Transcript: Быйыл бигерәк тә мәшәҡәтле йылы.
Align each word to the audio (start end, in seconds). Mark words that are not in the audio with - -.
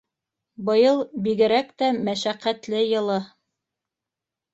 Быйыл 0.69 1.01
бигерәк 1.27 1.69
тә 1.81 1.89
мәшәҡәтле 2.07 2.81
йылы. 2.87 3.19